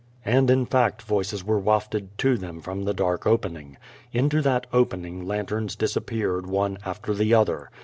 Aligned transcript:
''And, 0.25 0.49
in 0.49 0.65
fact, 0.65 1.03
voices 1.03 1.43
were 1.43 1.59
wafted 1.59 2.17
to 2.17 2.35
them 2.35 2.59
from 2.59 2.85
the 2.85 2.93
dark 2.95 3.27
opening. 3.27 3.77
Into 4.11 4.41
that 4.41 4.65
opening 4.73 5.27
lanterns 5.27 5.75
disappeared 5.75 6.47
one 6.47 6.79
after 6.83 7.13
the 7.13 7.35
other. 7.35 7.69